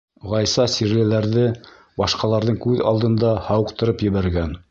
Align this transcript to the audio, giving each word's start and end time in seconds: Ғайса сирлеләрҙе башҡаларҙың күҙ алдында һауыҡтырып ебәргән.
Ғайса 0.29 0.63
сирлеләрҙе 0.75 1.43
башҡаларҙың 2.03 2.57
күҙ 2.65 2.83
алдында 2.93 3.35
һауыҡтырып 3.51 4.05
ебәргән. 4.11 4.59